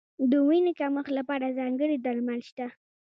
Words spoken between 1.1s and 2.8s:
لپاره ځانګړي درمل شته.